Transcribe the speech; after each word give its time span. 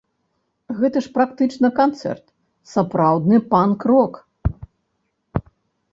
Гэта 0.79 0.97
ж 1.07 1.11
практычна 1.17 1.67
канцэрт, 1.81 2.25
сапраўдны 2.73 3.37
панк-рок. 3.53 4.21